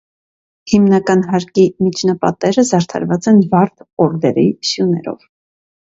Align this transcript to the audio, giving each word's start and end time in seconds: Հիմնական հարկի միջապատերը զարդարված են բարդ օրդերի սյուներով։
Հիմնական 0.71 1.19
հարկի 1.31 1.65
միջապատերը 1.87 2.65
զարդարված 2.71 3.31
են 3.33 3.45
բարդ 3.53 3.87
օրդերի 4.07 4.47
սյուներով։ 4.71 5.29